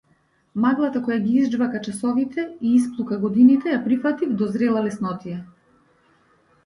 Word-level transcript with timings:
Маглата 0.61 1.01
која 1.09 1.17
ги 1.25 1.33
изџвака 1.41 1.81
часовите 1.89 2.45
и 2.69 2.73
исплука 2.79 3.21
годините 3.29 3.75
ја 3.75 3.83
прифатив 3.87 4.35
до 4.41 4.49
зрела 4.57 4.83
леснотија. 4.89 5.41